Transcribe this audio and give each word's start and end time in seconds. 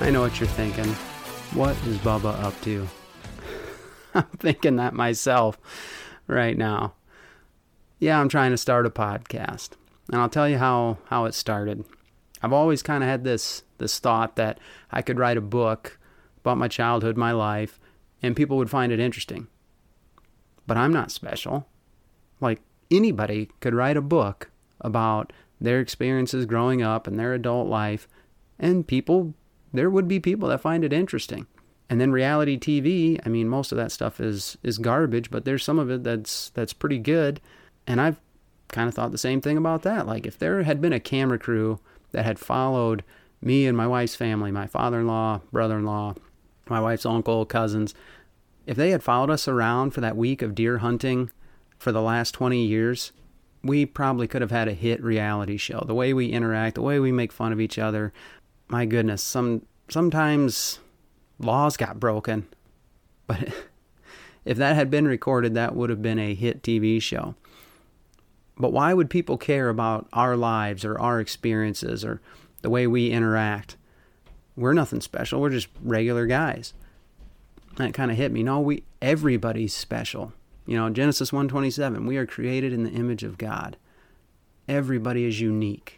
I 0.00 0.10
know 0.10 0.20
what 0.20 0.38
you're 0.38 0.48
thinking. 0.48 0.86
What 1.54 1.76
is 1.86 1.98
Bubba 1.98 2.40
up 2.44 2.58
to? 2.60 2.86
I'm 4.14 4.22
thinking 4.38 4.76
that 4.76 4.94
myself 4.94 5.58
right 6.28 6.56
now. 6.56 6.94
Yeah, 7.98 8.20
I'm 8.20 8.28
trying 8.28 8.52
to 8.52 8.56
start 8.56 8.86
a 8.86 8.90
podcast. 8.90 9.70
And 10.12 10.20
I'll 10.20 10.28
tell 10.28 10.48
you 10.48 10.58
how, 10.58 10.98
how 11.06 11.24
it 11.24 11.34
started. 11.34 11.84
I've 12.40 12.52
always 12.52 12.80
kind 12.80 13.02
of 13.02 13.08
had 13.10 13.24
this 13.24 13.64
this 13.78 13.98
thought 13.98 14.36
that 14.36 14.60
I 14.92 15.02
could 15.02 15.18
write 15.18 15.36
a 15.36 15.42
book 15.42 15.98
about 16.40 16.58
my 16.58 16.68
childhood, 16.68 17.16
my 17.16 17.32
life, 17.32 17.80
and 18.22 18.36
people 18.36 18.56
would 18.56 18.70
find 18.70 18.92
it 18.92 19.00
interesting. 19.00 19.48
But 20.66 20.76
I'm 20.76 20.92
not 20.92 21.10
special. 21.10 21.66
Like 22.40 22.60
anybody 22.90 23.50
could 23.60 23.74
write 23.74 23.96
a 23.96 24.02
book 24.02 24.50
about 24.80 25.32
their 25.60 25.80
experiences 25.80 26.46
growing 26.46 26.82
up 26.82 27.08
and 27.08 27.18
their 27.18 27.34
adult 27.34 27.68
life, 27.68 28.06
and 28.60 28.86
people 28.86 29.34
there 29.72 29.90
would 29.90 30.08
be 30.08 30.20
people 30.20 30.48
that 30.48 30.60
find 30.60 30.84
it 30.84 30.92
interesting. 30.92 31.46
And 31.90 32.00
then 32.00 32.12
reality 32.12 32.58
TV, 32.58 33.18
I 33.24 33.28
mean, 33.28 33.48
most 33.48 33.72
of 33.72 33.78
that 33.78 33.92
stuff 33.92 34.20
is 34.20 34.58
is 34.62 34.78
garbage, 34.78 35.30
but 35.30 35.44
there's 35.44 35.64
some 35.64 35.78
of 35.78 35.90
it 35.90 36.04
that's 36.04 36.50
that's 36.50 36.72
pretty 36.72 36.98
good. 36.98 37.40
And 37.86 38.00
I've 38.00 38.20
kind 38.68 38.88
of 38.88 38.94
thought 38.94 39.12
the 39.12 39.18
same 39.18 39.40
thing 39.40 39.56
about 39.56 39.82
that. 39.82 40.06
Like 40.06 40.26
if 40.26 40.38
there 40.38 40.62
had 40.62 40.80
been 40.80 40.92
a 40.92 41.00
camera 41.00 41.38
crew 41.38 41.80
that 42.12 42.24
had 42.24 42.38
followed 42.38 43.02
me 43.40 43.66
and 43.66 43.76
my 43.76 43.86
wife's 43.86 44.16
family, 44.16 44.50
my 44.50 44.66
father-in-law, 44.66 45.40
brother-in-law, 45.50 46.14
my 46.68 46.80
wife's 46.80 47.06
uncle, 47.06 47.46
cousins, 47.46 47.94
if 48.66 48.76
they 48.76 48.90
had 48.90 49.02
followed 49.02 49.30
us 49.30 49.48
around 49.48 49.92
for 49.92 50.02
that 50.02 50.16
week 50.16 50.42
of 50.42 50.54
deer 50.54 50.78
hunting 50.78 51.30
for 51.78 51.92
the 51.92 52.02
last 52.02 52.32
20 52.32 52.62
years, 52.66 53.12
we 53.62 53.86
probably 53.86 54.26
could 54.26 54.42
have 54.42 54.50
had 54.50 54.68
a 54.68 54.74
hit 54.74 55.02
reality 55.02 55.56
show. 55.56 55.82
The 55.86 55.94
way 55.94 56.12
we 56.12 56.26
interact, 56.26 56.74
the 56.74 56.82
way 56.82 57.00
we 57.00 57.12
make 57.12 57.32
fun 57.32 57.52
of 57.52 57.60
each 57.60 57.78
other, 57.78 58.12
my 58.68 58.84
goodness, 58.84 59.22
some 59.22 59.62
sometimes 59.88 60.78
laws 61.38 61.76
got 61.76 62.00
broken. 62.00 62.46
But 63.26 63.48
if 64.44 64.56
that 64.58 64.76
had 64.76 64.90
been 64.90 65.06
recorded, 65.06 65.54
that 65.54 65.74
would 65.74 65.90
have 65.90 66.02
been 66.02 66.18
a 66.18 66.34
hit 66.34 66.62
TV 66.62 67.00
show. 67.00 67.34
But 68.56 68.72
why 68.72 68.92
would 68.92 69.08
people 69.08 69.38
care 69.38 69.68
about 69.68 70.08
our 70.12 70.36
lives 70.36 70.84
or 70.84 70.98
our 70.98 71.20
experiences 71.20 72.04
or 72.04 72.20
the 72.62 72.70
way 72.70 72.86
we 72.86 73.10
interact? 73.10 73.76
We're 74.56 74.72
nothing 74.72 75.00
special. 75.00 75.40
We're 75.40 75.50
just 75.50 75.68
regular 75.80 76.26
guys. 76.26 76.74
That 77.76 77.94
kind 77.94 78.10
of 78.10 78.16
hit 78.16 78.32
me. 78.32 78.42
No, 78.42 78.60
we 78.60 78.82
everybody's 79.00 79.72
special. 79.72 80.32
You 80.66 80.76
know, 80.76 80.90
Genesis 80.90 81.30
1:27, 81.30 82.06
we 82.06 82.16
are 82.16 82.26
created 82.26 82.72
in 82.72 82.82
the 82.82 82.90
image 82.90 83.22
of 83.22 83.38
God. 83.38 83.76
Everybody 84.68 85.24
is 85.24 85.40
unique. 85.40 85.97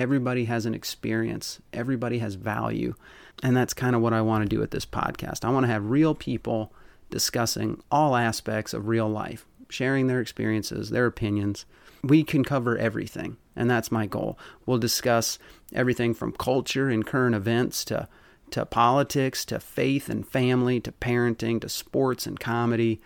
Everybody 0.00 0.46
has 0.46 0.64
an 0.64 0.72
experience. 0.72 1.60
Everybody 1.74 2.20
has 2.20 2.34
value. 2.34 2.94
And 3.42 3.54
that's 3.54 3.74
kind 3.74 3.94
of 3.94 4.00
what 4.00 4.14
I 4.14 4.22
want 4.22 4.42
to 4.42 4.48
do 4.48 4.58
with 4.58 4.70
this 4.70 4.86
podcast. 4.86 5.44
I 5.44 5.50
want 5.50 5.64
to 5.64 5.72
have 5.72 5.90
real 5.90 6.14
people 6.14 6.72
discussing 7.10 7.82
all 7.90 8.16
aspects 8.16 8.72
of 8.72 8.88
real 8.88 9.10
life, 9.10 9.44
sharing 9.68 10.06
their 10.06 10.22
experiences, 10.22 10.88
their 10.88 11.04
opinions. 11.04 11.66
We 12.02 12.24
can 12.24 12.44
cover 12.44 12.78
everything, 12.78 13.36
and 13.54 13.70
that's 13.70 13.92
my 13.92 14.06
goal. 14.06 14.38
We'll 14.64 14.78
discuss 14.78 15.38
everything 15.74 16.14
from 16.14 16.32
culture 16.32 16.88
and 16.88 17.06
current 17.06 17.34
events 17.34 17.84
to 17.86 18.08
to 18.52 18.64
politics, 18.64 19.44
to 19.44 19.60
faith 19.60 20.08
and 20.08 20.26
family, 20.26 20.80
to 20.80 20.92
parenting, 20.92 21.60
to 21.60 21.68
sports 21.68 22.26
and 22.26 22.40
comedy, 22.40 23.02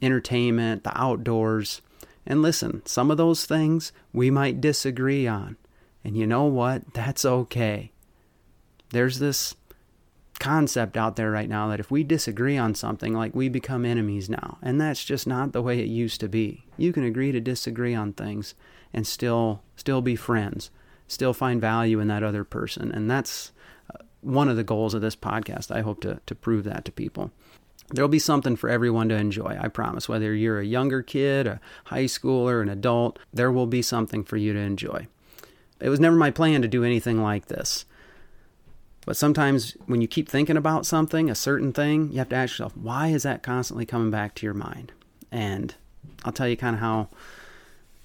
entertainment, 0.00 0.84
the 0.84 0.96
outdoors. 0.96 1.82
And 2.24 2.40
listen, 2.40 2.86
some 2.86 3.10
of 3.10 3.16
those 3.16 3.46
things 3.46 3.90
we 4.12 4.30
might 4.30 4.60
disagree 4.60 5.26
on. 5.26 5.56
And 6.06 6.16
you 6.16 6.24
know 6.24 6.44
what? 6.44 6.94
That's 6.94 7.24
okay. 7.24 7.90
There's 8.90 9.18
this 9.18 9.56
concept 10.38 10.96
out 10.96 11.16
there 11.16 11.32
right 11.32 11.48
now 11.48 11.66
that 11.66 11.80
if 11.80 11.90
we 11.90 12.04
disagree 12.04 12.56
on 12.56 12.76
something, 12.76 13.12
like 13.12 13.34
we 13.34 13.48
become 13.48 13.84
enemies 13.84 14.30
now. 14.30 14.58
And 14.62 14.80
that's 14.80 15.04
just 15.04 15.26
not 15.26 15.50
the 15.50 15.62
way 15.62 15.80
it 15.80 15.88
used 15.88 16.20
to 16.20 16.28
be. 16.28 16.64
You 16.76 16.92
can 16.92 17.02
agree 17.02 17.32
to 17.32 17.40
disagree 17.40 17.92
on 17.92 18.12
things 18.12 18.54
and 18.94 19.04
still 19.04 19.64
still 19.74 20.00
be 20.00 20.14
friends, 20.14 20.70
still 21.08 21.32
find 21.32 21.60
value 21.60 21.98
in 21.98 22.06
that 22.06 22.22
other 22.22 22.44
person. 22.44 22.92
And 22.92 23.10
that's 23.10 23.50
uh, 23.92 24.04
one 24.20 24.48
of 24.48 24.54
the 24.54 24.62
goals 24.62 24.94
of 24.94 25.02
this 25.02 25.16
podcast. 25.16 25.74
I 25.74 25.80
hope 25.80 26.00
to, 26.02 26.20
to 26.24 26.34
prove 26.36 26.62
that 26.62 26.84
to 26.84 26.92
people. 26.92 27.32
There'll 27.90 28.08
be 28.08 28.20
something 28.20 28.54
for 28.54 28.70
everyone 28.70 29.08
to 29.08 29.16
enjoy, 29.16 29.58
I 29.60 29.66
promise. 29.66 30.08
Whether 30.08 30.32
you're 30.34 30.60
a 30.60 30.64
younger 30.64 31.02
kid, 31.02 31.48
a 31.48 31.60
high 31.86 32.04
schooler, 32.04 32.62
an 32.62 32.68
adult, 32.68 33.18
there 33.32 33.50
will 33.50 33.66
be 33.66 33.82
something 33.82 34.22
for 34.22 34.36
you 34.36 34.52
to 34.52 34.60
enjoy. 34.60 35.08
It 35.80 35.88
was 35.88 36.00
never 36.00 36.16
my 36.16 36.30
plan 36.30 36.62
to 36.62 36.68
do 36.68 36.84
anything 36.84 37.22
like 37.22 37.46
this. 37.46 37.84
But 39.04 39.16
sometimes 39.16 39.76
when 39.86 40.00
you 40.00 40.08
keep 40.08 40.28
thinking 40.28 40.56
about 40.56 40.84
something, 40.84 41.30
a 41.30 41.34
certain 41.34 41.72
thing, 41.72 42.10
you 42.10 42.18
have 42.18 42.28
to 42.30 42.36
ask 42.36 42.54
yourself, 42.54 42.76
why 42.76 43.08
is 43.08 43.22
that 43.22 43.42
constantly 43.42 43.86
coming 43.86 44.10
back 44.10 44.34
to 44.36 44.46
your 44.46 44.54
mind? 44.54 44.92
And 45.30 45.74
I'll 46.24 46.32
tell 46.32 46.48
you 46.48 46.56
kind 46.56 46.74
of 46.74 46.80
how 46.80 47.08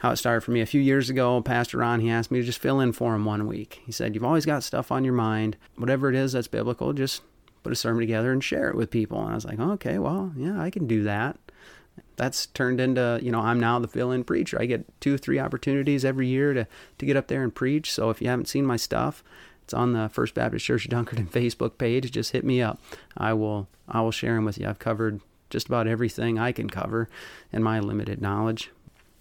how 0.02 0.10
it 0.10 0.18
started 0.18 0.42
for 0.42 0.50
me. 0.50 0.62
A 0.62 0.66
few 0.66 0.82
years 0.82 1.12
ago, 1.12 1.42
Pastor 1.42 1.78
Ron, 1.78 2.00
he 2.00 2.10
asked 2.10 2.32
me 2.32 2.40
to 2.40 2.46
just 2.46 2.58
fill 2.58 2.80
in 2.80 2.92
for 2.92 3.14
him 3.14 3.24
one 3.24 3.46
week. 3.46 3.82
He 3.86 3.92
said, 3.92 4.16
You've 4.16 4.24
always 4.24 4.48
got 4.48 4.64
stuff 4.64 4.92
on 4.92 5.04
your 5.04 5.14
mind. 5.14 5.58
Whatever 5.76 6.10
it 6.10 6.16
is 6.16 6.32
that's 6.32 6.48
biblical, 6.48 6.92
just 6.92 7.22
put 7.62 7.72
a 7.72 7.76
sermon 7.76 8.02
together 8.02 8.32
and 8.32 8.44
share 8.44 8.70
it 8.70 8.76
with 8.76 8.90
people. 8.90 9.22
And 9.22 9.32
I 9.32 9.36
was 9.36 9.46
like, 9.46 9.60
Okay, 9.60 10.00
well, 10.00 10.32
yeah, 10.36 10.60
I 10.60 10.72
can 10.72 10.88
do 10.88 11.04
that. 11.04 11.38
That's 12.16 12.46
turned 12.48 12.80
into, 12.80 13.20
you 13.22 13.32
know, 13.32 13.40
I'm 13.40 13.60
now 13.60 13.80
the 13.80 13.88
fill 13.88 14.12
in 14.12 14.24
preacher. 14.24 14.62
I 14.62 14.66
get 14.66 14.86
two, 15.02 15.18
three 15.18 15.40
opportunities 15.40 16.06
every 16.06 16.28
year 16.28 16.54
to, 16.54 16.68
to 17.00 17.06
get 17.06 17.18
up 17.18 17.28
there 17.28 17.44
and 17.44 17.54
preach. 17.54 17.92
So 17.92 18.10
if 18.10 18.22
you 18.22 18.28
haven't 18.28 18.48
seen 18.48 18.66
my 18.66 18.78
stuff, 18.78 19.24
it's 19.64 19.74
on 19.74 19.94
the 19.94 20.10
First 20.10 20.34
Baptist 20.34 20.66
Church 20.66 20.86
of 20.86 20.92
Dunkerton 20.92 21.30
Facebook 21.32 21.78
page. 21.78 22.12
Just 22.12 22.32
hit 22.32 22.44
me 22.44 22.62
up. 22.62 22.80
I 23.18 23.34
will 23.34 23.68
I 23.88 24.02
will 24.02 24.12
share 24.12 24.36
them 24.36 24.46
with 24.46 24.58
you. 24.58 24.68
I've 24.68 24.80
covered 24.80 25.22
just 25.50 25.68
about 25.68 25.88
everything 25.88 26.38
I 26.40 26.52
can 26.52 26.70
cover 26.70 27.10
in 27.52 27.64
my 27.64 27.80
limited 27.80 28.22
knowledge. 28.22 28.72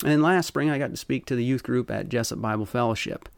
And 0.04 0.22
last 0.22 0.46
spring 0.46 0.70
I 0.70 0.78
got 0.78 0.90
to 0.90 0.96
speak 0.96 1.26
to 1.26 1.36
the 1.36 1.44
youth 1.44 1.62
group 1.62 1.90
at 1.90 2.08
Jesup 2.08 2.40
Bible 2.40 2.66
Fellowship. 2.66 3.28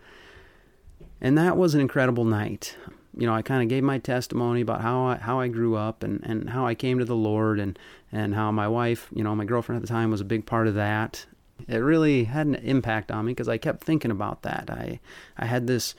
And 1.20 1.37
that 1.38 1.56
was 1.56 1.75
an 1.75 1.81
incredible 1.81 2.25
night. 2.25 2.76
You 3.16 3.26
know, 3.26 3.34
I 3.34 3.42
kind 3.42 3.62
of 3.62 3.68
gave 3.68 3.82
my 3.82 3.98
testimony 3.98 4.60
about 4.62 4.80
how 4.80 5.04
I, 5.04 5.16
how 5.16 5.40
I 5.40 5.48
grew 5.48 5.76
up 5.76 6.02
and, 6.02 6.20
and 6.24 6.50
how 6.50 6.66
I 6.66 6.74
came 6.74 6.98
to 6.98 7.04
the 7.04 7.16
Lord 7.16 7.60
and, 7.60 7.78
and 8.10 8.34
how 8.34 8.50
my 8.50 8.68
wife, 8.68 9.08
you 9.14 9.22
know, 9.22 9.34
my 9.34 9.44
girlfriend 9.44 9.76
at 9.76 9.82
the 9.82 9.92
time 9.92 10.10
was 10.10 10.20
a 10.20 10.24
big 10.24 10.46
part 10.46 10.66
of 10.66 10.74
that. 10.74 11.26
It 11.68 11.76
really 11.76 12.24
had 12.24 12.46
an 12.46 12.54
impact 12.56 13.10
on 13.10 13.26
me 13.26 13.32
because 13.32 13.48
I 13.48 13.58
kept 13.58 13.84
thinking 13.84 14.10
about 14.10 14.42
that. 14.42 14.70
I 14.70 14.98
I 15.36 15.46
had 15.46 15.66
this 15.66 15.94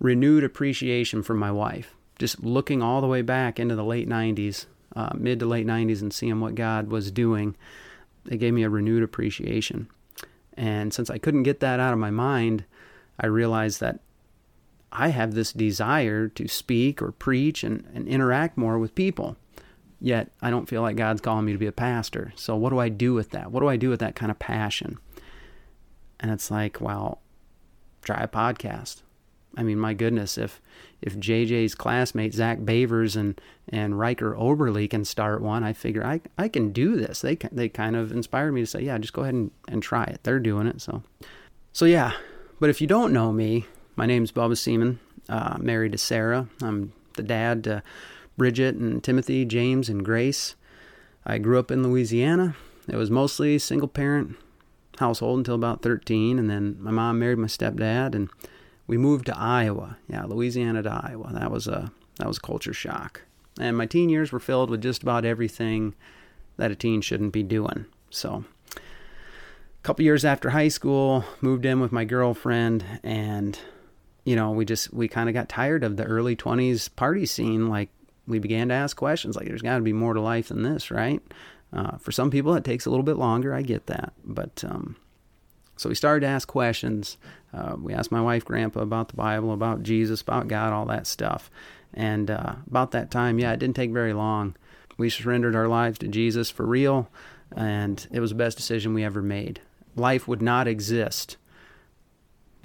renewed 0.00 0.44
appreciation 0.44 1.22
for 1.22 1.34
my 1.34 1.50
wife. 1.50 1.94
Just 2.18 2.42
looking 2.42 2.82
all 2.82 3.00
the 3.00 3.06
way 3.06 3.22
back 3.22 3.58
into 3.60 3.76
the 3.76 3.84
late 3.84 4.08
90s, 4.08 4.66
uh, 4.94 5.10
mid 5.14 5.38
to 5.40 5.46
late 5.46 5.66
90s, 5.66 6.02
and 6.02 6.12
seeing 6.12 6.40
what 6.40 6.54
God 6.54 6.88
was 6.88 7.10
doing, 7.10 7.56
it 8.28 8.38
gave 8.38 8.52
me 8.52 8.64
a 8.64 8.70
renewed 8.70 9.02
appreciation. 9.02 9.88
And 10.54 10.92
since 10.92 11.08
I 11.08 11.18
couldn't 11.18 11.44
get 11.44 11.60
that 11.60 11.80
out 11.80 11.92
of 11.92 11.98
my 11.98 12.10
mind, 12.10 12.64
I 13.18 13.26
realized 13.26 13.80
that 13.80 14.00
I 14.92 15.08
have 15.08 15.34
this 15.34 15.52
desire 15.52 16.28
to 16.28 16.48
speak 16.48 17.02
or 17.02 17.12
preach 17.12 17.62
and, 17.62 17.84
and 17.94 18.08
interact 18.08 18.56
more 18.56 18.78
with 18.78 18.94
people. 18.94 19.36
Yet 20.00 20.30
I 20.40 20.50
don't 20.50 20.68
feel 20.68 20.82
like 20.82 20.96
God's 20.96 21.20
calling 21.20 21.44
me 21.44 21.52
to 21.52 21.58
be 21.58 21.66
a 21.66 21.72
pastor. 21.72 22.32
So 22.36 22.56
what 22.56 22.70
do 22.70 22.78
I 22.78 22.88
do 22.88 23.14
with 23.14 23.30
that? 23.30 23.50
What 23.50 23.60
do 23.60 23.68
I 23.68 23.76
do 23.76 23.90
with 23.90 24.00
that 24.00 24.14
kind 24.14 24.30
of 24.30 24.38
passion? 24.38 24.98
And 26.20 26.30
it's 26.30 26.50
like, 26.50 26.80
well, 26.80 27.20
try 28.02 28.22
a 28.22 28.28
podcast. 28.28 29.02
I 29.56 29.62
mean, 29.62 29.78
my 29.78 29.94
goodness, 29.94 30.38
if 30.38 30.60
if 31.00 31.16
JJ's 31.16 31.74
classmate 31.74 32.34
Zach 32.34 32.58
Bavers 32.58 33.16
and 33.16 33.40
and 33.68 33.98
Riker 33.98 34.34
Oberly 34.36 34.88
can 34.88 35.04
start 35.04 35.42
one, 35.42 35.64
I 35.64 35.72
figure 35.72 36.04
I 36.04 36.20
I 36.36 36.48
can 36.48 36.70
do 36.70 36.96
this. 36.96 37.22
They 37.22 37.36
they 37.50 37.68
kind 37.68 37.96
of 37.96 38.12
inspired 38.12 38.52
me 38.52 38.60
to 38.60 38.66
say, 38.66 38.82
yeah, 38.82 38.98
just 38.98 39.14
go 39.14 39.22
ahead 39.22 39.34
and, 39.34 39.50
and 39.66 39.82
try 39.82 40.04
it. 40.04 40.20
They're 40.22 40.38
doing 40.38 40.66
it, 40.66 40.80
so 40.80 41.02
so 41.72 41.86
yeah. 41.86 42.12
But 42.60 42.70
if 42.70 42.80
you 42.80 42.86
don't 42.86 43.12
know 43.12 43.32
me, 43.32 43.66
my 43.98 44.06
name's 44.06 44.30
Bubba 44.30 44.56
Seaman. 44.56 45.00
Uh, 45.28 45.56
married 45.58 45.90
to 45.90 45.98
Sarah. 45.98 46.46
I'm 46.62 46.92
the 47.16 47.22
dad 47.24 47.64
to 47.64 47.82
Bridget 48.36 48.76
and 48.76 49.02
Timothy, 49.02 49.44
James 49.44 49.88
and 49.88 50.04
Grace. 50.04 50.54
I 51.26 51.38
grew 51.38 51.58
up 51.58 51.72
in 51.72 51.82
Louisiana. 51.82 52.54
It 52.86 52.94
was 52.94 53.10
mostly 53.10 53.58
single 53.58 53.88
parent 53.88 54.36
household 55.00 55.38
until 55.38 55.56
about 55.56 55.82
13, 55.82 56.38
and 56.38 56.48
then 56.48 56.76
my 56.78 56.92
mom 56.92 57.18
married 57.18 57.38
my 57.38 57.48
stepdad 57.48 58.14
and 58.14 58.30
we 58.86 58.96
moved 58.96 59.26
to 59.26 59.36
Iowa. 59.36 59.98
Yeah, 60.06 60.24
Louisiana 60.26 60.84
to 60.84 60.92
Iowa. 61.04 61.32
That 61.32 61.50
was 61.50 61.66
a 61.66 61.90
that 62.20 62.28
was 62.28 62.38
a 62.38 62.42
culture 62.42 62.72
shock. 62.72 63.22
And 63.58 63.76
my 63.76 63.86
teen 63.86 64.10
years 64.10 64.30
were 64.30 64.38
filled 64.38 64.70
with 64.70 64.80
just 64.80 65.02
about 65.02 65.24
everything 65.24 65.96
that 66.56 66.70
a 66.70 66.76
teen 66.76 67.00
shouldn't 67.00 67.32
be 67.32 67.42
doing. 67.42 67.86
So, 68.10 68.44
a 68.76 69.82
couple 69.82 70.04
years 70.04 70.24
after 70.24 70.50
high 70.50 70.68
school, 70.68 71.24
moved 71.40 71.66
in 71.66 71.80
with 71.80 71.90
my 71.90 72.04
girlfriend 72.04 72.84
and 73.02 73.58
you 74.28 74.36
know, 74.36 74.50
we 74.50 74.66
just 74.66 74.92
we 74.92 75.08
kind 75.08 75.30
of 75.30 75.34
got 75.34 75.48
tired 75.48 75.82
of 75.82 75.96
the 75.96 76.04
early 76.04 76.36
20s 76.36 76.94
party 76.94 77.24
scene 77.24 77.68
like 77.68 77.88
we 78.26 78.38
began 78.38 78.68
to 78.68 78.74
ask 78.74 78.94
questions 78.94 79.36
like 79.36 79.46
there's 79.46 79.62
got 79.62 79.76
to 79.76 79.82
be 79.82 79.94
more 79.94 80.12
to 80.12 80.20
life 80.20 80.48
than 80.48 80.62
this, 80.62 80.90
right? 80.90 81.22
Uh, 81.72 81.96
for 81.96 82.12
some 82.12 82.30
people, 82.30 82.54
it 82.54 82.62
takes 82.62 82.84
a 82.84 82.90
little 82.90 83.04
bit 83.04 83.16
longer. 83.16 83.54
I 83.54 83.62
get 83.62 83.86
that, 83.86 84.12
but 84.22 84.62
um, 84.68 84.96
so 85.78 85.88
we 85.88 85.94
started 85.94 86.26
to 86.26 86.30
ask 86.30 86.46
questions. 86.46 87.16
Uh, 87.54 87.76
we 87.80 87.94
asked 87.94 88.12
my 88.12 88.20
wife, 88.20 88.44
Grandpa, 88.44 88.80
about 88.80 89.08
the 89.08 89.16
Bible, 89.16 89.54
about 89.54 89.82
Jesus, 89.82 90.20
about 90.20 90.46
God, 90.46 90.74
all 90.74 90.84
that 90.86 91.06
stuff. 91.06 91.50
And 91.94 92.30
uh, 92.30 92.56
about 92.66 92.90
that 92.90 93.10
time, 93.10 93.38
yeah, 93.38 93.52
it 93.52 93.58
didn't 93.58 93.76
take 93.76 93.92
very 93.92 94.12
long. 94.12 94.56
We 94.98 95.08
surrendered 95.08 95.56
our 95.56 95.68
lives 95.68 95.98
to 96.00 96.08
Jesus 96.08 96.50
for 96.50 96.66
real, 96.66 97.08
and 97.56 98.06
it 98.10 98.20
was 98.20 98.28
the 98.28 98.36
best 98.36 98.58
decision 98.58 98.92
we 98.92 99.04
ever 99.04 99.22
made. 99.22 99.62
Life 99.96 100.28
would 100.28 100.42
not 100.42 100.68
exist 100.68 101.38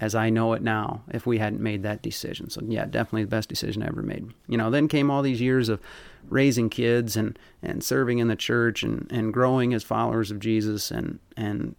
as 0.04 0.14
I 0.14 0.28
know 0.28 0.52
it 0.52 0.60
now 0.60 1.02
if 1.10 1.24
we 1.24 1.38
hadn't 1.38 1.62
made 1.62 1.82
that 1.82 2.02
decision. 2.02 2.50
So 2.50 2.60
yeah, 2.66 2.84
definitely 2.84 3.24
the 3.24 3.30
best 3.30 3.48
decision 3.48 3.82
I 3.82 3.86
ever 3.86 4.02
made. 4.02 4.26
You 4.48 4.58
know, 4.58 4.70
then 4.70 4.86
came 4.86 5.10
all 5.10 5.22
these 5.22 5.40
years 5.40 5.70
of 5.70 5.80
raising 6.28 6.68
kids 6.68 7.16
and, 7.16 7.38
and 7.62 7.82
serving 7.82 8.18
in 8.18 8.28
the 8.28 8.36
church 8.36 8.82
and, 8.82 9.10
and 9.10 9.32
growing 9.32 9.72
as 9.72 9.82
followers 9.82 10.30
of 10.30 10.40
Jesus 10.40 10.90
and 10.90 11.20
and 11.38 11.74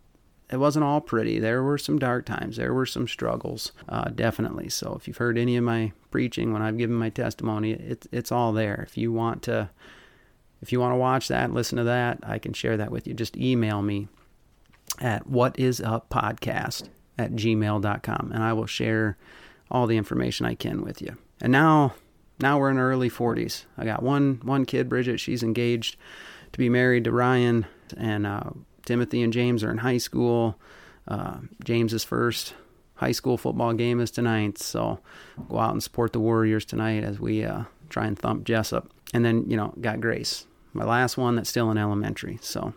it 0.49 0.57
wasn't 0.57 0.85
all 0.85 1.01
pretty. 1.01 1.39
There 1.39 1.63
were 1.63 1.77
some 1.77 1.97
dark 1.99 2.25
times. 2.25 2.57
There 2.57 2.73
were 2.73 2.85
some 2.85 3.07
struggles, 3.07 3.71
uh, 3.89 4.09
definitely. 4.09 4.69
So 4.69 4.95
if 4.95 5.07
you've 5.07 5.17
heard 5.17 5.39
any 5.39 5.55
of 5.55 5.63
my 5.63 5.91
preaching 6.11 6.53
when 6.53 6.61
I've 6.61 6.77
given 6.77 6.95
my 6.95 7.09
testimony, 7.09 7.73
it's 7.73 8.07
it's 8.11 8.31
all 8.31 8.53
there. 8.53 8.83
If 8.87 8.97
you 8.97 9.11
want 9.11 9.43
to, 9.43 9.69
if 10.63 10.71
you 10.71 10.79
want 10.79 10.93
to 10.93 10.97
watch 10.97 11.27
that, 11.27 11.53
listen 11.53 11.77
to 11.77 11.83
that, 11.83 12.19
I 12.23 12.39
can 12.39 12.53
share 12.53 12.77
that 12.77 12.91
with 12.91 13.05
you. 13.05 13.13
Just 13.13 13.37
email 13.37 13.83
me 13.83 14.07
at 14.99 15.27
what 15.27 15.59
is 15.59 15.79
up 15.79 16.09
podcast 16.09 16.89
at 17.17 17.31
gmail.com 17.31 18.31
and 18.33 18.43
I 18.43 18.53
will 18.53 18.65
share 18.65 19.17
all 19.71 19.87
the 19.87 19.97
information 19.97 20.45
I 20.45 20.55
can 20.55 20.81
with 20.81 21.01
you. 21.01 21.17
And 21.41 21.51
now 21.51 21.95
now 22.39 22.59
we're 22.59 22.69
in 22.69 22.77
our 22.77 22.89
early 22.89 23.09
40s. 23.09 23.65
I 23.77 23.85
got 23.85 24.03
one 24.03 24.39
one 24.43 24.65
kid, 24.65 24.89
Bridget. 24.89 25.19
She's 25.19 25.43
engaged 25.43 25.97
to 26.51 26.59
be 26.59 26.69
married 26.69 27.05
to 27.05 27.11
Ryan, 27.11 27.65
and 27.97 28.25
uh, 28.25 28.51
Timothy 28.85 29.21
and 29.21 29.33
James 29.33 29.63
are 29.63 29.71
in 29.71 29.79
high 29.79 29.97
school. 29.97 30.59
Uh, 31.07 31.37
James's 31.63 32.03
first 32.03 32.53
high 32.95 33.11
school 33.11 33.37
football 33.37 33.73
game 33.73 33.99
is 33.99 34.11
tonight, 34.11 34.57
so 34.57 34.99
go 35.49 35.59
out 35.59 35.71
and 35.71 35.83
support 35.83 36.13
the 36.13 36.19
Warriors 36.19 36.65
tonight 36.65 37.03
as 37.03 37.19
we 37.19 37.43
uh, 37.43 37.63
try 37.89 38.05
and 38.05 38.17
thump 38.17 38.45
Jesup. 38.45 38.87
And 39.13 39.23
then 39.23 39.49
you 39.49 39.55
know 39.55 39.73
got 39.79 40.01
Grace, 40.01 40.45
my 40.73 40.85
last 40.85 41.17
one 41.17 41.35
that's 41.35 41.49
still 41.49 41.71
in 41.71 41.77
elementary. 41.77 42.39
So 42.41 42.73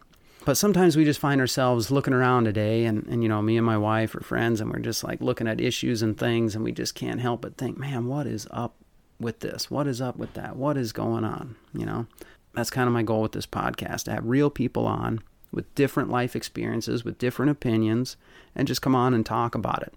but 0.49 0.57
sometimes 0.57 0.97
we 0.97 1.05
just 1.05 1.21
find 1.21 1.43
ourselves 1.43 1.91
looking 1.91 2.15
around 2.15 2.45
today 2.45 2.87
and, 2.87 3.07
and 3.09 3.23
you 3.23 3.29
know 3.29 3.43
me 3.43 3.59
and 3.59 3.67
my 3.67 3.77
wife 3.77 4.15
are 4.15 4.23
friends 4.23 4.63
and 4.63 4.73
we're 4.73 4.79
just 4.79 5.05
like 5.05 5.21
looking 5.21 5.47
at 5.47 5.61
issues 5.61 6.01
and 6.01 6.17
things 6.17 6.55
and 6.55 6.65
we 6.65 6.73
just 6.73 6.95
can't 6.95 7.21
help 7.21 7.43
but 7.43 7.59
think 7.59 7.77
man 7.77 8.07
what 8.07 8.27
is 8.27 8.49
up 8.51 8.75
with 9.21 9.41
this? 9.41 9.71
What 9.71 9.87
is 9.87 10.01
up 10.01 10.17
with 10.17 10.33
that? 10.33 10.57
What 10.57 10.79
is 10.79 10.93
going 10.93 11.23
on? 11.23 11.57
You 11.75 11.85
know? 11.85 12.07
That's 12.55 12.71
kind 12.71 12.87
of 12.87 12.95
my 12.95 13.03
goal 13.03 13.21
with 13.21 13.33
this 13.33 13.45
podcast 13.45 14.05
to 14.05 14.13
have 14.13 14.25
real 14.25 14.49
people 14.49 14.87
on 14.87 15.21
with 15.53 15.75
different 15.75 16.09
life 16.09 16.35
experiences 16.35 17.05
with 17.05 17.19
different 17.19 17.53
opinions 17.53 18.17
and 18.55 18.67
just 18.67 18.81
come 18.81 18.95
on 18.95 19.13
and 19.13 19.27
talk 19.27 19.55
about 19.55 19.83
it. 19.83 19.93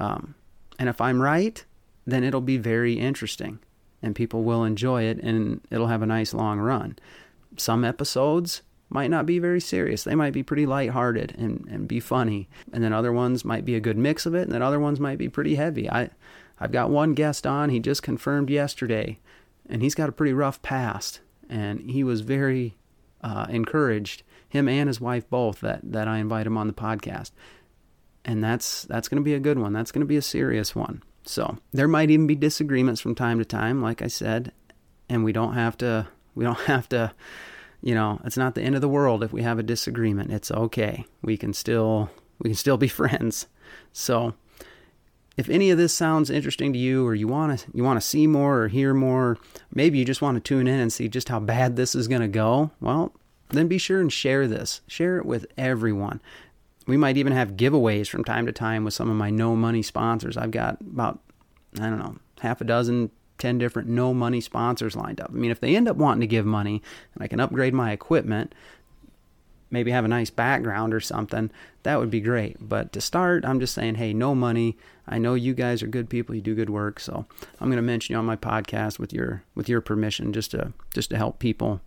Um, 0.00 0.34
and 0.76 0.88
if 0.88 1.00
i'm 1.00 1.22
right 1.22 1.64
then 2.04 2.24
it'll 2.24 2.40
be 2.40 2.56
very 2.56 2.94
interesting 2.94 3.60
and 4.02 4.16
people 4.16 4.42
will 4.42 4.64
enjoy 4.64 5.04
it 5.04 5.18
and 5.18 5.60
it'll 5.70 5.86
have 5.86 6.02
a 6.02 6.06
nice 6.06 6.34
long 6.34 6.58
run. 6.58 6.98
Some 7.56 7.84
episodes 7.84 8.62
might 8.94 9.10
not 9.10 9.26
be 9.26 9.40
very 9.40 9.60
serious. 9.60 10.04
They 10.04 10.14
might 10.14 10.32
be 10.32 10.44
pretty 10.44 10.66
lighthearted 10.66 11.34
and, 11.36 11.66
and 11.68 11.88
be 11.88 11.98
funny. 11.98 12.48
And 12.72 12.82
then 12.82 12.92
other 12.92 13.12
ones 13.12 13.44
might 13.44 13.64
be 13.64 13.74
a 13.74 13.80
good 13.80 13.98
mix 13.98 14.24
of 14.24 14.36
it, 14.36 14.42
and 14.42 14.52
then 14.52 14.62
other 14.62 14.78
ones 14.78 15.00
might 15.00 15.18
be 15.18 15.28
pretty 15.28 15.56
heavy. 15.56 15.90
I 15.90 16.10
I've 16.60 16.70
got 16.70 16.90
one 16.90 17.14
guest 17.14 17.44
on, 17.44 17.70
he 17.70 17.80
just 17.80 18.04
confirmed 18.04 18.48
yesterday, 18.48 19.18
and 19.68 19.82
he's 19.82 19.96
got 19.96 20.08
a 20.08 20.12
pretty 20.12 20.32
rough 20.32 20.62
past. 20.62 21.20
And 21.50 21.90
he 21.90 22.04
was 22.04 22.20
very 22.20 22.76
uh, 23.20 23.46
encouraged, 23.50 24.22
him 24.48 24.68
and 24.68 24.88
his 24.88 25.00
wife 25.00 25.28
both, 25.28 25.60
that, 25.60 25.80
that 25.82 26.06
I 26.06 26.18
invite 26.18 26.46
him 26.46 26.56
on 26.56 26.68
the 26.68 26.72
podcast. 26.72 27.32
And 28.24 28.42
that's 28.42 28.82
that's 28.84 29.08
gonna 29.08 29.22
be 29.22 29.34
a 29.34 29.40
good 29.40 29.58
one. 29.58 29.72
That's 29.72 29.90
gonna 29.90 30.06
be 30.06 30.16
a 30.16 30.22
serious 30.22 30.76
one. 30.76 31.02
So 31.24 31.58
there 31.72 31.88
might 31.88 32.10
even 32.10 32.28
be 32.28 32.36
disagreements 32.36 33.00
from 33.00 33.16
time 33.16 33.40
to 33.40 33.44
time, 33.44 33.82
like 33.82 34.02
I 34.02 34.06
said, 34.06 34.52
and 35.08 35.24
we 35.24 35.32
don't 35.32 35.54
have 35.54 35.76
to 35.78 36.06
we 36.36 36.44
don't 36.44 36.60
have 36.66 36.88
to 36.90 37.12
you 37.84 37.94
know, 37.94 38.18
it's 38.24 38.38
not 38.38 38.54
the 38.54 38.62
end 38.62 38.74
of 38.74 38.80
the 38.80 38.88
world 38.88 39.22
if 39.22 39.30
we 39.30 39.42
have 39.42 39.58
a 39.58 39.62
disagreement. 39.62 40.32
It's 40.32 40.50
okay. 40.50 41.04
We 41.20 41.36
can 41.36 41.52
still 41.52 42.10
we 42.38 42.48
can 42.48 42.56
still 42.56 42.78
be 42.78 42.88
friends. 43.00 43.46
So, 43.92 44.34
if 45.36 45.50
any 45.50 45.70
of 45.70 45.76
this 45.76 45.92
sounds 45.92 46.30
interesting 46.30 46.72
to 46.72 46.78
you 46.78 47.06
or 47.06 47.14
you 47.14 47.28
want 47.28 47.60
to 47.60 47.66
you 47.74 47.84
want 47.84 48.00
to 48.00 48.06
see 48.06 48.26
more 48.26 48.62
or 48.62 48.68
hear 48.68 48.94
more, 48.94 49.36
maybe 49.70 49.98
you 49.98 50.06
just 50.06 50.22
want 50.22 50.36
to 50.36 50.40
tune 50.40 50.66
in 50.66 50.80
and 50.80 50.90
see 50.90 51.08
just 51.08 51.28
how 51.28 51.38
bad 51.38 51.76
this 51.76 51.94
is 51.94 52.08
going 52.08 52.22
to 52.22 52.28
go, 52.28 52.70
well, 52.80 53.12
then 53.50 53.68
be 53.68 53.76
sure 53.76 54.00
and 54.00 54.10
share 54.10 54.48
this. 54.48 54.80
Share 54.86 55.18
it 55.18 55.26
with 55.26 55.44
everyone. 55.58 56.22
We 56.86 56.96
might 56.96 57.18
even 57.18 57.34
have 57.34 57.52
giveaways 57.52 58.08
from 58.08 58.24
time 58.24 58.46
to 58.46 58.52
time 58.52 58.84
with 58.84 58.94
some 58.94 59.10
of 59.10 59.16
my 59.16 59.28
no 59.28 59.54
money 59.54 59.82
sponsors. 59.82 60.38
I've 60.38 60.52
got 60.52 60.80
about 60.80 61.20
I 61.78 61.90
don't 61.90 61.98
know, 61.98 62.16
half 62.40 62.62
a 62.62 62.64
dozen 62.64 63.10
10 63.44 63.58
different 63.58 63.90
no 63.90 64.14
money 64.14 64.40
sponsors 64.40 64.96
lined 64.96 65.20
up. 65.20 65.28
I 65.30 65.34
mean, 65.34 65.50
if 65.50 65.60
they 65.60 65.76
end 65.76 65.86
up 65.86 65.98
wanting 65.98 66.22
to 66.22 66.26
give 66.26 66.46
money 66.46 66.80
and 67.14 67.22
I 67.22 67.28
can 67.28 67.40
upgrade 67.40 67.74
my 67.74 67.92
equipment, 67.92 68.54
maybe 69.70 69.90
have 69.90 70.06
a 70.06 70.08
nice 70.08 70.30
background 70.30 70.94
or 70.94 71.00
something, 71.00 71.50
that 71.82 71.98
would 71.98 72.08
be 72.08 72.22
great. 72.22 72.56
But 72.58 72.90
to 72.94 73.02
start, 73.02 73.44
I'm 73.44 73.60
just 73.60 73.74
saying, 73.74 73.96
hey, 73.96 74.14
no 74.14 74.34
money. 74.34 74.78
I 75.06 75.18
know 75.18 75.34
you 75.34 75.52
guys 75.52 75.82
are 75.82 75.86
good 75.86 76.08
people, 76.08 76.34
you 76.34 76.40
do 76.40 76.54
good 76.54 76.70
work, 76.70 76.98
so 76.98 77.26
I'm 77.60 77.68
going 77.68 77.76
to 77.76 77.82
mention 77.82 78.14
you 78.14 78.18
on 78.18 78.24
my 78.24 78.36
podcast 78.36 78.98
with 78.98 79.12
your 79.12 79.44
with 79.54 79.68
your 79.68 79.82
permission 79.82 80.32
just 80.32 80.52
to 80.52 80.72
just 80.94 81.10
to 81.10 81.18
help 81.18 81.38
people 81.38 81.82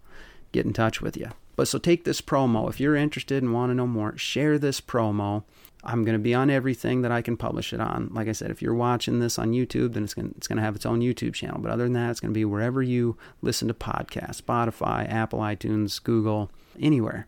get 0.51 0.63
in 0.63 0.73
touch 0.73 1.01
with 1.01 1.17
you. 1.17 1.31
But 1.57 1.67
so 1.67 1.77
take 1.77 2.05
this 2.05 2.21
promo 2.21 2.69
if 2.69 2.79
you're 2.79 2.95
interested 2.95 3.43
and 3.43 3.53
want 3.53 3.71
to 3.71 3.75
know 3.75 3.87
more, 3.87 4.17
share 4.17 4.57
this 4.57 4.79
promo 4.79 5.43
I'm 5.83 6.03
going 6.03 6.13
to 6.13 6.19
be 6.19 6.33
on 6.33 6.49
everything 6.49 7.01
that 7.03 7.11
I 7.11 7.21
can 7.21 7.37
publish 7.37 7.71
it 7.71 7.79
on. 7.79 8.09
Like 8.13 8.27
I 8.27 8.33
said, 8.33 8.51
if 8.51 8.61
you're 8.61 8.73
watching 8.73 9.19
this 9.19 9.39
on 9.39 9.51
YouTube, 9.51 9.93
then 9.93 10.03
it's 10.03 10.13
going, 10.13 10.29
to, 10.29 10.35
it's 10.35 10.47
going 10.47 10.57
to 10.57 10.63
have 10.63 10.75
its 10.75 10.85
own 10.85 10.99
YouTube 10.99 11.33
channel. 11.33 11.59
But 11.61 11.71
other 11.71 11.83
than 11.83 11.93
that, 11.93 12.09
it's 12.09 12.19
going 12.19 12.33
to 12.33 12.37
be 12.37 12.45
wherever 12.45 12.81
you 12.81 13.17
listen 13.41 13.67
to 13.67 13.73
podcasts 13.73 14.41
Spotify, 14.41 15.09
Apple, 15.09 15.39
iTunes, 15.39 16.03
Google, 16.03 16.51
anywhere. 16.79 17.27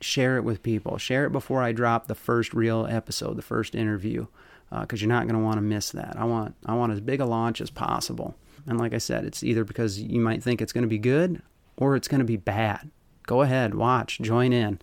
Share 0.00 0.36
it 0.36 0.44
with 0.44 0.62
people. 0.62 0.96
Share 0.96 1.26
it 1.26 1.32
before 1.32 1.62
I 1.62 1.72
drop 1.72 2.06
the 2.06 2.14
first 2.14 2.54
real 2.54 2.86
episode, 2.88 3.36
the 3.36 3.42
first 3.42 3.74
interview, 3.74 4.28
because 4.70 5.00
uh, 5.00 5.02
you're 5.02 5.08
not 5.08 5.26
going 5.26 5.38
to 5.38 5.44
want 5.44 5.56
to 5.56 5.62
miss 5.62 5.90
that. 5.90 6.16
I 6.16 6.24
want, 6.24 6.54
I 6.64 6.74
want 6.74 6.92
as 6.92 7.00
big 7.00 7.20
a 7.20 7.26
launch 7.26 7.60
as 7.60 7.70
possible. 7.70 8.36
And 8.66 8.78
like 8.78 8.94
I 8.94 8.98
said, 8.98 9.24
it's 9.24 9.42
either 9.42 9.64
because 9.64 10.00
you 10.00 10.20
might 10.20 10.42
think 10.42 10.62
it's 10.62 10.72
going 10.72 10.82
to 10.82 10.88
be 10.88 10.98
good 10.98 11.42
or 11.76 11.96
it's 11.96 12.08
going 12.08 12.20
to 12.20 12.24
be 12.24 12.36
bad. 12.36 12.90
Go 13.28 13.42
ahead, 13.42 13.74
watch, 13.74 14.18
join 14.20 14.54
in. 14.54 14.80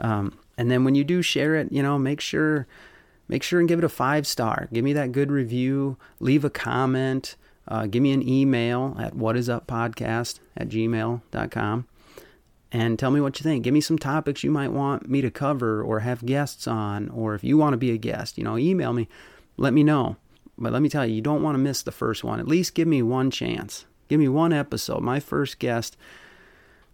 Um, 0.00 0.36
and 0.58 0.68
then 0.68 0.84
when 0.84 0.96
you 0.96 1.04
do 1.04 1.22
share 1.22 1.54
it, 1.54 1.70
you 1.70 1.80
know, 1.80 1.96
make 1.96 2.20
sure 2.20 2.66
make 3.28 3.44
sure 3.44 3.60
and 3.60 3.68
give 3.68 3.78
it 3.78 3.84
a 3.84 3.88
five 3.88 4.26
star. 4.26 4.68
Give 4.72 4.84
me 4.84 4.92
that 4.94 5.12
good 5.12 5.30
review. 5.30 5.96
Leave 6.18 6.44
a 6.44 6.50
comment. 6.50 7.36
Uh, 7.68 7.86
give 7.86 8.02
me 8.02 8.12
an 8.12 8.28
email 8.28 8.96
at 9.00 9.14
whatisuppodcast 9.14 10.40
at 10.56 10.68
gmail.com 10.68 11.86
and 12.72 12.98
tell 12.98 13.12
me 13.12 13.20
what 13.20 13.38
you 13.38 13.44
think. 13.44 13.62
Give 13.62 13.72
me 13.72 13.80
some 13.80 13.98
topics 13.98 14.42
you 14.42 14.50
might 14.50 14.72
want 14.72 15.08
me 15.08 15.22
to 15.22 15.30
cover 15.30 15.80
or 15.80 16.00
have 16.00 16.26
guests 16.26 16.66
on, 16.66 17.08
or 17.10 17.36
if 17.36 17.44
you 17.44 17.56
want 17.56 17.74
to 17.74 17.78
be 17.78 17.92
a 17.92 17.96
guest, 17.96 18.36
you 18.36 18.42
know, 18.42 18.58
email 18.58 18.92
me. 18.92 19.08
Let 19.56 19.72
me 19.72 19.84
know. 19.84 20.16
But 20.58 20.72
let 20.72 20.82
me 20.82 20.88
tell 20.88 21.06
you, 21.06 21.14
you 21.14 21.22
don't 21.22 21.42
want 21.42 21.54
to 21.54 21.60
miss 21.60 21.82
the 21.82 21.92
first 21.92 22.24
one. 22.24 22.40
At 22.40 22.48
least 22.48 22.74
give 22.74 22.88
me 22.88 23.00
one 23.02 23.30
chance. 23.30 23.86
Give 24.08 24.18
me 24.18 24.28
one 24.28 24.52
episode. 24.52 25.00
My 25.00 25.20
first 25.20 25.60
guest 25.60 25.96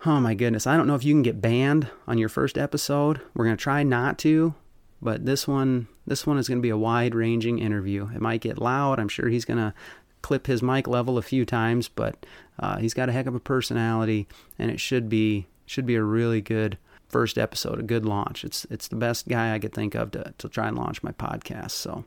Oh 0.06 0.18
my 0.18 0.34
goodness. 0.34 0.66
I 0.66 0.76
don't 0.76 0.86
know 0.86 0.94
if 0.94 1.04
you 1.04 1.12
can 1.12 1.22
get 1.22 1.42
banned 1.42 1.88
on 2.06 2.16
your 2.16 2.30
first 2.30 2.56
episode. 2.56 3.20
We're 3.34 3.44
going 3.44 3.56
to 3.56 3.62
try 3.62 3.82
not 3.82 4.18
to, 4.20 4.54
but 5.02 5.26
this 5.26 5.46
one 5.46 5.88
this 6.06 6.26
one 6.26 6.38
is 6.38 6.48
going 6.48 6.58
to 6.58 6.62
be 6.62 6.70
a 6.70 6.76
wide-ranging 6.76 7.58
interview. 7.58 8.08
It 8.14 8.20
might 8.20 8.40
get 8.40 8.58
loud. 8.58 8.98
I'm 8.98 9.08
sure 9.08 9.28
he's 9.28 9.44
going 9.44 9.58
to 9.58 9.74
clip 10.22 10.46
his 10.46 10.62
mic 10.62 10.88
level 10.88 11.18
a 11.18 11.22
few 11.22 11.44
times, 11.44 11.88
but 11.88 12.26
uh, 12.58 12.78
he's 12.78 12.94
got 12.94 13.08
a 13.08 13.12
heck 13.12 13.26
of 13.26 13.34
a 13.34 13.40
personality 13.40 14.26
and 14.58 14.70
it 14.70 14.80
should 14.80 15.08
be 15.08 15.46
should 15.66 15.86
be 15.86 15.94
a 15.94 16.02
really 16.02 16.40
good 16.40 16.78
first 17.08 17.36
episode, 17.36 17.78
a 17.78 17.82
good 17.82 18.06
launch. 18.06 18.42
It's 18.42 18.66
it's 18.70 18.88
the 18.88 18.96
best 18.96 19.28
guy 19.28 19.54
I 19.54 19.58
could 19.58 19.74
think 19.74 19.94
of 19.94 20.12
to 20.12 20.32
to 20.38 20.48
try 20.48 20.68
and 20.68 20.78
launch 20.78 21.02
my 21.02 21.12
podcast. 21.12 21.72
So 21.72 22.06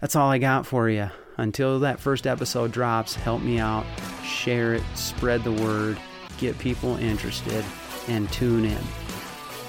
that's 0.00 0.14
all 0.14 0.30
I 0.30 0.38
got 0.38 0.66
for 0.66 0.88
you. 0.88 1.10
Until 1.36 1.80
that 1.80 1.98
first 1.98 2.28
episode 2.28 2.70
drops, 2.70 3.16
help 3.16 3.42
me 3.42 3.58
out, 3.58 3.86
share 4.24 4.74
it, 4.74 4.82
spread 4.94 5.42
the 5.42 5.52
word 5.52 5.98
get 6.38 6.58
people 6.58 6.96
interested, 6.96 7.64
and 8.08 8.30
tune 8.32 8.64
in. 8.64 8.82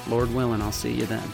Lord 0.07 0.33
willing, 0.33 0.61
I'll 0.61 0.71
see 0.71 0.93
you 0.93 1.05
then. 1.05 1.27